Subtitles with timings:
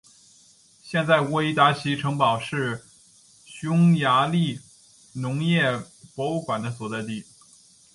[0.81, 2.83] 现在沃伊达奇城堡是
[3.45, 4.59] 匈牙利
[5.13, 5.79] 农业
[6.15, 7.23] 博物馆的所在地。